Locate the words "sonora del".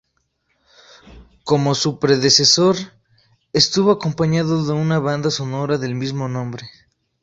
5.29-5.93